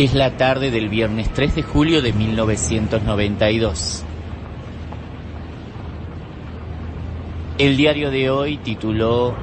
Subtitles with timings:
[0.00, 4.02] Es la tarde del viernes 3 de julio de 1992.
[7.58, 9.34] El diario de hoy tituló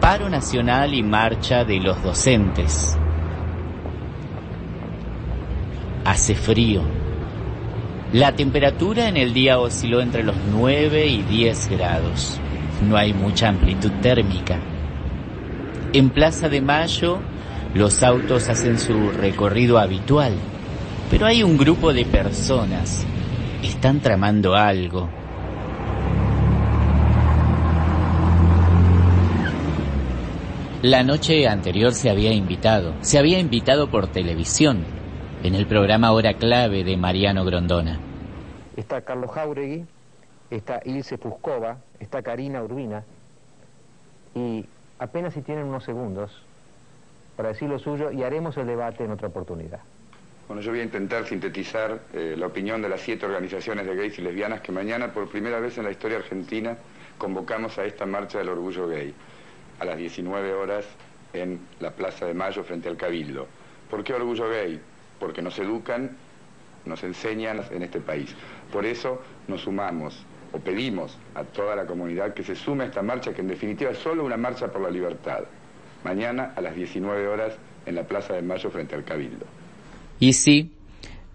[0.00, 2.96] Paro Nacional y Marcha de los Docentes.
[6.06, 6.80] Hace frío.
[8.14, 12.40] La temperatura en el día osciló entre los 9 y 10 grados.
[12.88, 14.58] No hay mucha amplitud térmica.
[15.92, 17.20] En Plaza de Mayo,
[17.74, 20.34] los autos hacen su recorrido habitual,
[21.08, 23.06] pero hay un grupo de personas.
[23.62, 25.08] Están tramando algo.
[30.82, 34.82] La noche anterior se había invitado, se había invitado por televisión,
[35.44, 38.00] en el programa Hora Clave de Mariano Grondona.
[38.76, 39.84] Está Carlos Jauregui,
[40.50, 43.04] está Ilse Fuscova, está Karina Urbina,
[44.34, 44.64] y
[44.98, 46.32] apenas si tienen unos segundos
[47.40, 49.80] para decir lo suyo y haremos el debate en otra oportunidad.
[50.46, 54.18] Bueno, yo voy a intentar sintetizar eh, la opinión de las siete organizaciones de gays
[54.18, 56.76] y lesbianas que mañana, por primera vez en la historia argentina,
[57.16, 59.14] convocamos a esta marcha del orgullo gay
[59.78, 60.84] a las 19 horas
[61.32, 63.46] en la Plaza de Mayo frente al Cabildo.
[63.88, 64.78] ¿Por qué orgullo gay?
[65.18, 66.10] Porque nos educan,
[66.84, 68.34] nos enseñan en este país.
[68.70, 73.00] Por eso nos sumamos o pedimos a toda la comunidad que se sume a esta
[73.00, 75.44] marcha, que en definitiva es solo una marcha por la libertad.
[76.04, 77.54] Mañana a las 19 horas
[77.86, 79.46] en la Plaza de Mayo frente al Cabildo.
[80.18, 80.72] Y sí,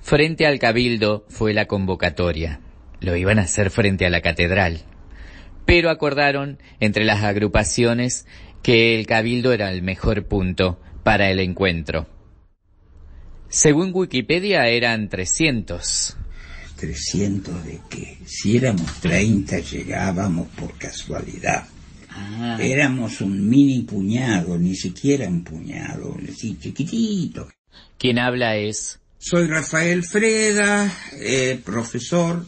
[0.02, 2.60] frente al Cabildo fue la convocatoria.
[3.00, 4.84] Lo iban a hacer frente a la catedral
[5.66, 8.26] pero acordaron entre las agrupaciones
[8.62, 12.08] que el cabildo era el mejor punto para el encuentro.
[13.50, 16.18] Según Wikipedia eran 300.
[16.80, 18.18] ¿300 de qué?
[18.26, 21.68] Si éramos 30 llegábamos por casualidad.
[22.18, 22.58] Ah.
[22.62, 27.50] Éramos un mini puñado, ni siquiera un puñado, así chiquitito.
[27.98, 29.00] Quien habla es...
[29.18, 32.46] Soy Rafael Freda, eh, profesor,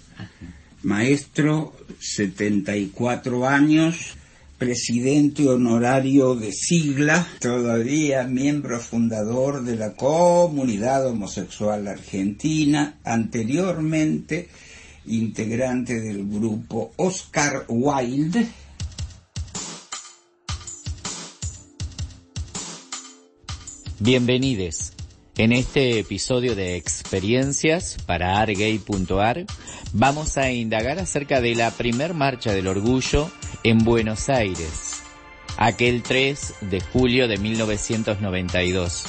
[0.84, 4.14] maestro 74 años,
[4.58, 14.50] presidente honorario de Sigla, todavía miembro fundador de la comunidad homosexual argentina, anteriormente
[15.08, 18.48] integrante del grupo Oscar Wilde.
[24.00, 24.94] Bienvenidos.
[25.40, 29.46] En este episodio de Experiencias para argay.ar
[29.92, 33.32] vamos a indagar acerca de la primer marcha del orgullo
[33.64, 35.02] en Buenos Aires,
[35.58, 39.04] aquel 3 de julio de 1992,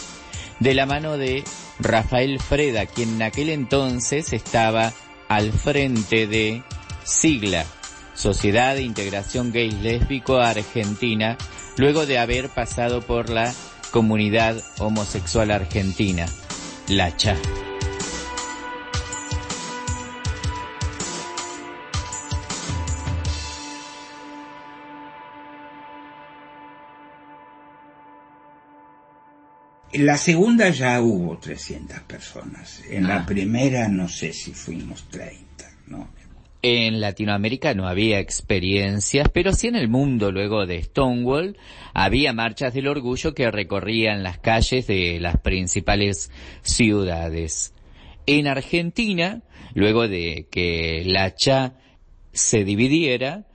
[0.59, 1.45] de la mano de
[1.81, 4.95] Rafael Freda, quien en aquel entonces estaba
[5.29, 6.63] al frente de
[7.05, 7.67] Sigla,
[8.15, 11.37] Sociedad de Integración Gay Lésbico Argentina,
[11.77, 13.53] luego de haber pasado por la
[13.91, 16.27] Comunidad Homosexual Argentina,
[16.89, 17.37] la CHA.
[29.91, 32.83] En la segunda ya hubo 300 personas.
[32.91, 33.09] En Ah.
[33.21, 36.11] la primera no sé si fuimos 30, ¿no?
[36.63, 41.57] En Latinoamérica no había experiencias, pero sí en el mundo luego de Stonewall
[41.95, 46.33] había marchas del orgullo que recorrían las calles de las principales
[46.63, 47.75] ciudades.
[48.27, 49.43] En Argentina,
[49.75, 51.75] luego de que la CHA
[52.33, 53.47] se dividiera,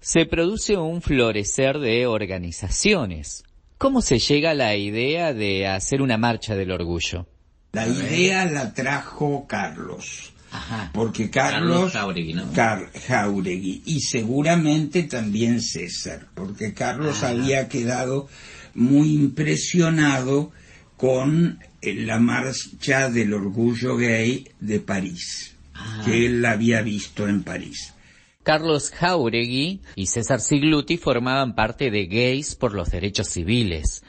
[0.00, 3.44] se produce un florecer de organizaciones.
[3.76, 7.26] ¿Cómo se llega a la idea de hacer una marcha del orgullo?
[7.72, 10.32] La idea la trajo Carlos.
[10.56, 10.90] Ajá.
[10.92, 12.52] Porque Carlos Carlos, Jáuregui, ¿no?
[12.52, 18.28] Car- Jáuregui, y seguramente también César, porque Carlos había quedado
[18.74, 20.52] muy impresionado
[20.96, 26.02] con eh, la marcha del orgullo gay de París, Ah.
[26.06, 27.92] que él había visto en París.
[28.42, 34.02] Carlos Jauregui y César Sigluti formaban parte de Gays por los Derechos Civiles,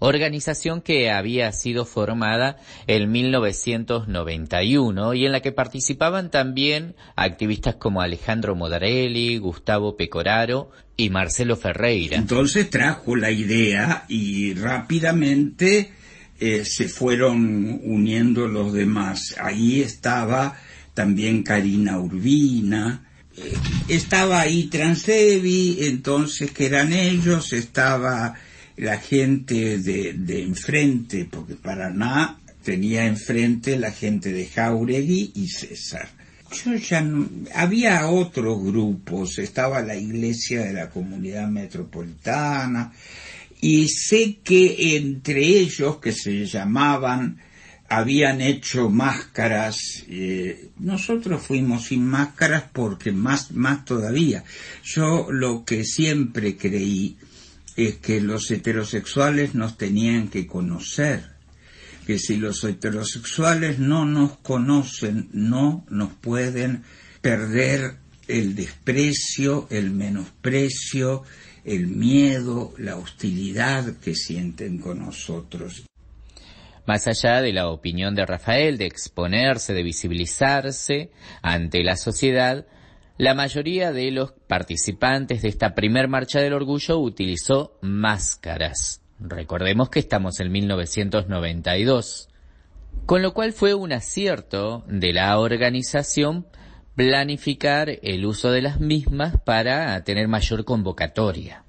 [0.00, 2.56] organización que había sido formada
[2.86, 11.10] en 1991 y en la que participaban también activistas como Alejandro Modarelli, Gustavo Pecoraro y
[11.10, 12.16] Marcelo Ferreira.
[12.16, 15.92] Entonces trajo la idea y rápidamente
[16.40, 19.36] eh, se fueron uniendo los demás.
[19.40, 20.56] Ahí estaba
[20.94, 23.06] también Karina Urbina,
[23.36, 23.52] eh,
[23.88, 28.34] estaba ahí Transevi, entonces que eran ellos, estaba
[28.80, 36.08] la gente de, de enfrente, porque Paraná tenía enfrente la gente de Jauregui y César.
[36.64, 42.92] Yo ya no, había otros grupos, estaba la iglesia de la comunidad metropolitana,
[43.60, 47.38] y sé que entre ellos, que se llamaban
[47.90, 54.44] habían hecho máscaras, eh, nosotros fuimos sin máscaras porque más, más todavía.
[54.84, 57.18] Yo lo que siempre creí
[57.86, 61.24] es que los heterosexuales nos tenían que conocer,
[62.06, 66.82] que si los heterosexuales no nos conocen, no nos pueden
[67.20, 67.96] perder
[68.28, 71.22] el desprecio, el menosprecio,
[71.64, 75.84] el miedo, la hostilidad que sienten con nosotros.
[76.86, 81.10] Más allá de la opinión de Rafael de exponerse, de visibilizarse
[81.42, 82.66] ante la sociedad,
[83.20, 89.02] la mayoría de los participantes de esta primer marcha del orgullo utilizó máscaras.
[89.18, 92.30] Recordemos que estamos en 1992.
[93.04, 96.46] Con lo cual fue un acierto de la organización
[96.94, 101.62] planificar el uso de las mismas para tener mayor convocatoria.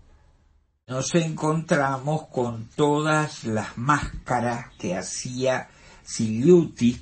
[0.88, 5.68] Nos encontramos con todas las máscaras que hacía
[6.02, 7.02] Siliuti,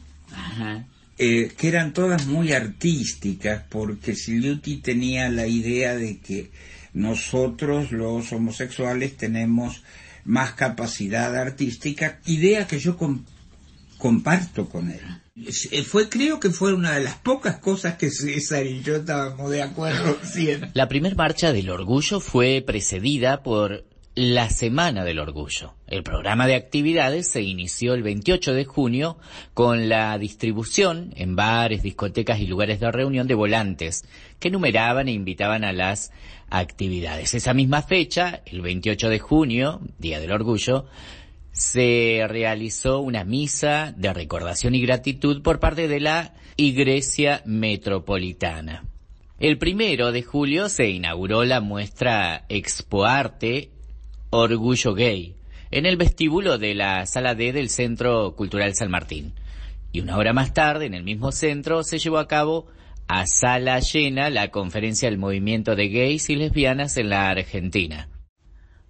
[1.22, 6.50] eh, que eran todas muy artísticas, porque Siliuti tenía la idea de que
[6.94, 9.84] nosotros los homosexuales tenemos
[10.24, 12.96] más capacidad artística, idea que yo
[13.98, 15.02] comparto con él.
[15.72, 19.52] Eh, fue, creo que fue una de las pocas cosas que César y yo estábamos
[19.52, 20.72] de acuerdo siempre.
[20.74, 23.86] La primera marcha del orgullo fue precedida por
[24.20, 25.76] la Semana del Orgullo.
[25.88, 29.18] El programa de actividades se inició el 28 de junio
[29.54, 34.04] con la distribución en bares, discotecas y lugares de reunión de volantes
[34.38, 36.12] que numeraban e invitaban a las
[36.50, 37.34] actividades.
[37.34, 40.88] Esa misma fecha, el 28 de junio, Día del Orgullo,
[41.54, 48.84] se realizó una misa de recordación y gratitud por parte de la Iglesia Metropolitana.
[49.40, 53.79] El primero de julio se inauguró la muestra Expoarte
[54.30, 55.36] Orgullo Gay
[55.72, 59.34] en el vestíbulo de la Sala D del Centro Cultural San Martín.
[59.92, 62.68] Y una hora más tarde, en el mismo centro, se llevó a cabo
[63.08, 68.10] a sala llena la conferencia del movimiento de gays y lesbianas en la Argentina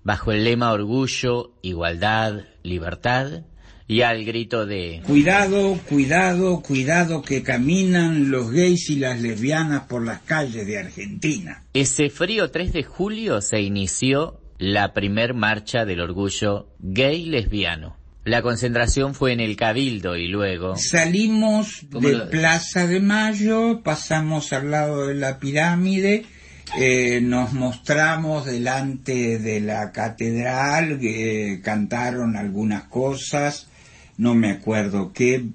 [0.04, 3.44] bajo el lema Orgullo, Igualdad, Libertad,
[3.88, 10.06] y al grito de Cuidado, cuidado, cuidado que caminan los gays y las lesbianas por
[10.06, 11.64] las calles de Argentina.
[11.74, 17.98] Ese frío 3 de julio se inició la primer marcha del orgullo gay lesbiano.
[18.26, 20.76] La concentración fue en el Cabildo y luego...
[20.76, 26.26] Salimos de Plaza de Mayo, pasamos al lado de la pirámide,
[26.78, 33.68] eh, nos mostramos delante de la catedral, eh, cantaron algunas cosas,
[34.18, 35.46] no me acuerdo qué.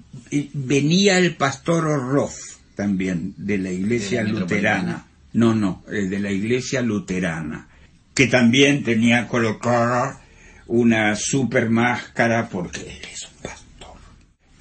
[0.53, 2.35] Venía el pastor Orroff
[2.75, 5.05] también, de la iglesia luterana.
[5.33, 7.67] No, no, eh, de la iglesia luterana,
[8.15, 10.21] que también tenía colocada
[10.67, 13.97] una super máscara porque él es un pastor.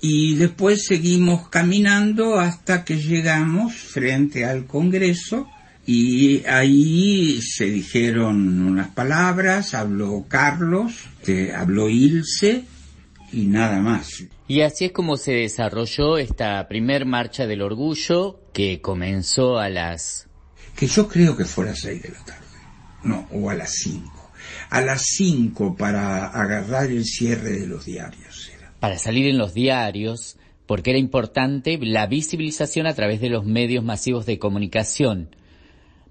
[0.00, 5.48] Y después seguimos caminando hasta que llegamos frente al Congreso
[5.86, 12.64] y ahí se dijeron unas palabras, habló Carlos, que habló Ilse
[13.32, 14.24] y nada más.
[14.48, 20.26] Y así es como se desarrolló esta primer marcha del orgullo que comenzó a las...
[20.76, 22.43] Que yo creo que fue a las seis de la tarde,
[23.04, 24.30] no, o a las cinco.
[24.70, 28.50] A las cinco para agarrar el cierre de los diarios.
[28.80, 33.84] Para salir en los diarios, porque era importante la visibilización a través de los medios
[33.84, 35.30] masivos de comunicación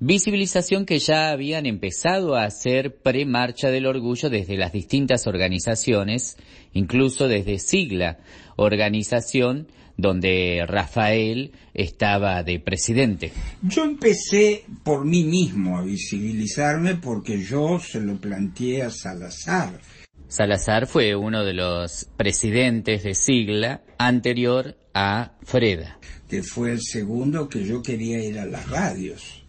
[0.06, 6.36] Visibilización que ya habían empezado a hacer pre-marcha del orgullo desde las distintas organizaciones,
[6.74, 8.20] incluso desde Sigla,
[8.58, 13.32] organización donde Rafael estaba de presidente.
[13.62, 19.80] Yo empecé por mí mismo a visibilizarme porque yo se lo planteé a Salazar.
[20.28, 26.00] Salazar fue uno de los presidentes de Sigla anterior a Freda.
[26.28, 29.44] Que fue el segundo que yo quería ir a las radios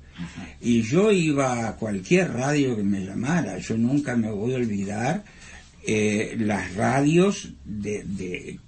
[0.61, 5.25] y yo iba a cualquier radio que me llamara, yo nunca me voy a olvidar
[5.87, 8.59] eh, las radios de,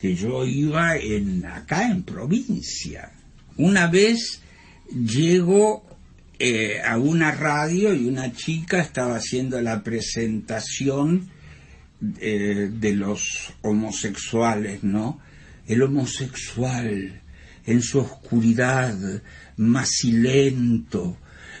[0.00, 3.12] que yo iba en, acá en provincia.
[3.56, 4.40] Una vez
[4.90, 5.84] llego
[6.38, 11.28] eh, a una radio y una chica estaba haciendo la presentación
[12.18, 15.20] eh, de los homosexuales, ¿no?
[15.66, 17.20] El homosexual
[17.66, 18.96] en su oscuridad
[19.58, 21.18] macilento,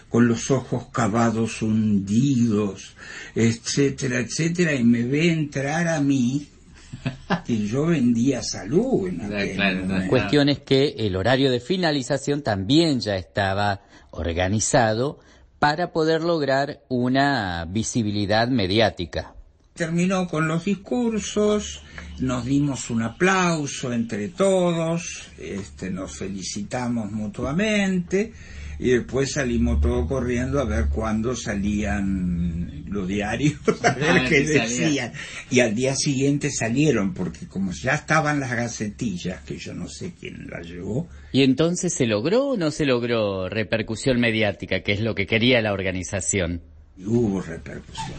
[0.08, 2.96] con los ojos cavados hundidos,
[3.34, 6.48] etcétera, etcétera, y me ve entrar a mí
[7.46, 9.08] que yo vendía salud.
[9.08, 15.18] En Cuestión es que el horario de finalización también ya estaba organizado
[15.58, 19.34] para poder lograr una visibilidad mediática.
[19.74, 21.82] terminó con los discursos,
[22.18, 28.32] nos dimos un aplauso entre todos, este, nos felicitamos mutuamente
[28.80, 35.12] y después salimos todos corriendo a ver cuándo salían los diarios, a ver qué decían.
[35.50, 40.14] Y al día siguiente salieron, porque como ya estaban las gacetillas, que yo no sé
[40.18, 41.08] quién las llevó.
[41.30, 45.60] ¿Y entonces se logró o no se logró repercusión mediática, que es lo que quería
[45.60, 46.62] la organización?
[47.04, 48.18] Hubo repercusión,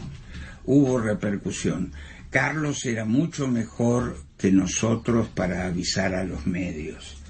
[0.66, 1.92] hubo repercusión.
[2.30, 7.21] Carlos era mucho mejor que nosotros para avisar a los medios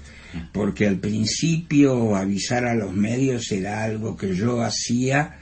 [0.52, 5.38] porque al principio avisar a los medios era algo que yo hacía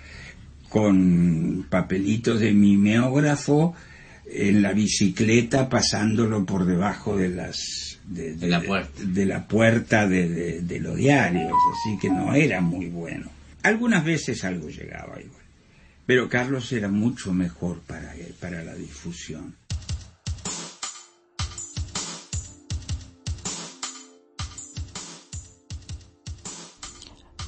[0.69, 3.75] con papelitos de mimeógrafo
[4.27, 9.03] en la bicicleta pasándolo por debajo de las de, la puerta.
[9.05, 11.53] de, la puerta de, de, los diarios.
[11.53, 13.31] Así que no era muy bueno.
[13.63, 15.41] Algunas veces algo llegaba igual.
[16.07, 19.55] Pero Carlos era mucho mejor para para la difusión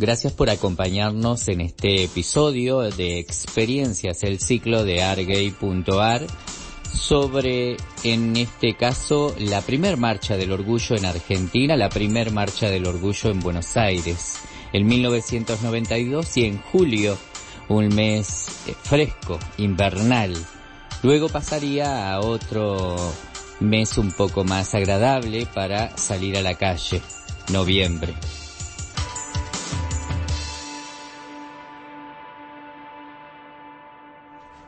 [0.02, 6.22] Gracias por acompañarnos en este episodio de Experiencias, el ciclo de argay.ar
[6.92, 12.88] sobre, en este caso, la primer marcha del orgullo en Argentina, la primer marcha del
[12.88, 14.40] orgullo en Buenos Aires,
[14.72, 17.16] en 1992 y en julio,
[17.68, 18.48] un mes
[18.82, 20.34] fresco, invernal.
[21.04, 22.96] Luego pasaría a otro
[23.60, 27.00] mes un poco más agradable para salir a la calle,
[27.52, 28.14] noviembre.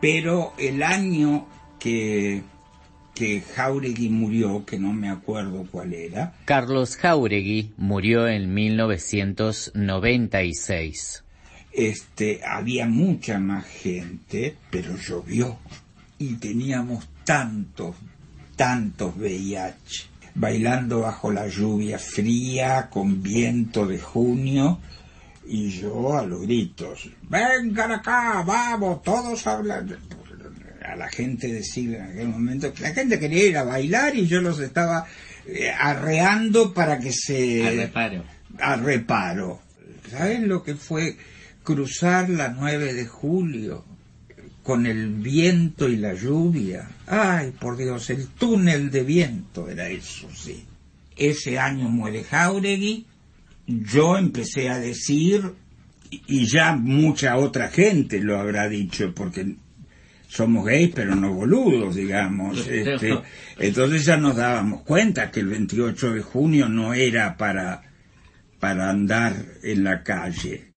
[0.05, 1.47] Pero el año
[1.79, 2.43] que,
[3.15, 6.35] que Jauregui murió, que no me acuerdo cuál era.
[6.45, 11.25] Carlos Jauregui murió en 1996.
[11.73, 15.57] Este, había mucha más gente, pero llovió
[16.19, 17.97] y teníamos tantos,
[18.57, 24.81] tantos VIH, bailando bajo la lluvia fría, con viento de junio,
[25.47, 29.97] y yo a los gritos, vengan acá, vamos, todos hablan.
[30.85, 34.27] A la gente decir en aquel momento que la gente quería ir a bailar y
[34.27, 35.07] yo los estaba
[35.47, 37.67] eh, arreando para que se...
[37.67, 38.25] A reparo.
[38.59, 39.63] A reparo.
[40.11, 41.17] ¿Saben lo que fue
[41.63, 43.85] cruzar la 9 de julio
[44.63, 46.89] con el viento y la lluvia?
[47.07, 50.67] Ay, por Dios, el túnel de viento era eso, sí.
[51.17, 53.07] Ese año muere Jauregui
[53.67, 55.53] yo empecé a decir,
[56.11, 59.57] y ya mucha otra gente lo habrá dicho, porque
[60.29, 62.67] somos gays pero no boludos, digamos.
[62.67, 63.21] Este,
[63.59, 67.83] entonces ya nos dábamos cuenta que el 28 de junio no era para,
[68.59, 70.73] para andar en la calle.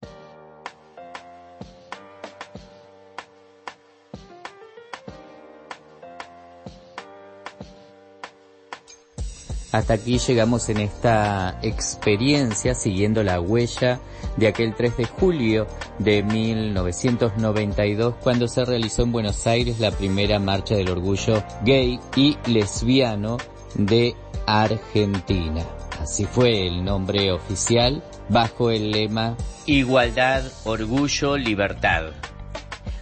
[9.72, 14.00] Hasta aquí llegamos en esta experiencia siguiendo la huella
[14.38, 15.68] de aquel 3 de julio
[16.00, 22.38] de 1992 cuando se realizó en Buenos Aires la primera marcha del orgullo gay y
[22.46, 23.38] lesbiano
[23.76, 25.66] de Argentina.
[26.02, 32.12] Así fue el nombre oficial bajo el lema Igualdad, Orgullo, Libertad.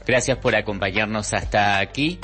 [0.07, 2.19] Gracias por acompañarnos hasta aquí.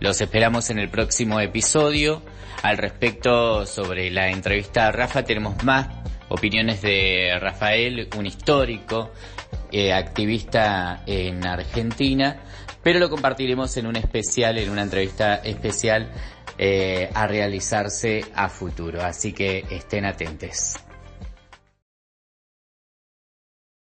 [0.00, 2.22] Los esperamos en el próximo episodio
[2.62, 5.24] al respecto sobre la entrevista a Rafa.
[5.24, 5.88] Tenemos más
[6.28, 9.10] opiniones de Rafael, un histórico,
[9.72, 12.36] eh, activista en Argentina,
[12.82, 16.10] pero lo compartiremos en un especial, en una entrevista especial
[16.58, 19.02] eh, a realizarse a futuro.
[19.02, 20.76] Así que estén atentos.